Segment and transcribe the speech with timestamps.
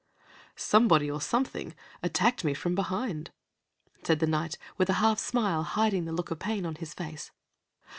[0.55, 3.29] "Somebody or something attacked me from behind,"
[4.03, 7.29] said the Knight, with a smile half hiding the look of pain on his face.